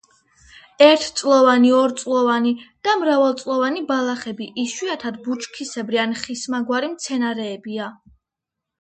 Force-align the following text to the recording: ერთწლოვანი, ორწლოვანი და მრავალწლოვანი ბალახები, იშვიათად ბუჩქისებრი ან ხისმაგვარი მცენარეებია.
ერთწლოვანი, 0.85 1.69
ორწლოვანი 1.79 2.55
და 2.89 2.97
მრავალწლოვანი 3.03 3.85
ბალახები, 3.93 4.51
იშვიათად 4.67 5.23
ბუჩქისებრი 5.29 6.05
ან 6.09 6.21
ხისმაგვარი 6.27 6.95
მცენარეებია. 6.99 7.97